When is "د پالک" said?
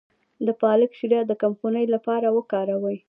0.45-0.91